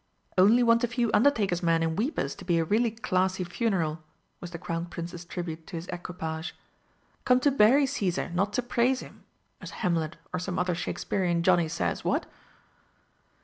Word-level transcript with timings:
"Only 0.35 0.63
wants 0.63 0.83
a 0.83 0.87
few 0.87 1.11
undertaker's 1.13 1.61
men 1.61 1.83
in 1.83 1.95
weepers 1.95 2.33
to 2.37 2.43
be 2.43 2.57
a 2.57 2.63
really 2.65 2.89
classy 2.89 3.43
funeral!" 3.43 4.01
was 4.39 4.49
the 4.49 4.57
Crown 4.57 4.87
Prince's 4.87 5.23
tribute 5.25 5.67
to 5.67 5.75
this 5.75 5.85
equipage. 5.89 6.55
"'Come 7.23 7.39
to 7.41 7.51
bury 7.51 7.85
Cæsar, 7.85 8.33
not 8.33 8.51
to 8.53 8.63
praise 8.63 9.01
him,' 9.01 9.25
as 9.61 9.69
Hamlet 9.85 10.17
or 10.33 10.39
some 10.39 10.57
other 10.57 10.73
Shakespearian 10.73 11.43
Johnny 11.43 11.67
says, 11.67 12.03
what?" 12.03 12.25